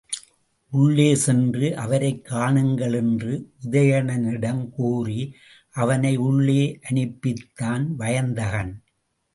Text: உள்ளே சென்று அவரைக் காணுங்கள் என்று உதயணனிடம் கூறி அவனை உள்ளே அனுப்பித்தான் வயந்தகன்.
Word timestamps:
உள்ளே 0.71 1.15
சென்று 1.15 1.77
அவரைக் 1.77 2.27
காணுங்கள் 2.29 2.93
என்று 2.93 3.53
உதயணனிடம் 3.69 4.69
கூறி 4.69 5.35
அவனை 5.71 6.15
உள்ளே 6.15 6.79
அனுப்பித்தான் 6.89 7.87
வயந்தகன். 7.95 8.83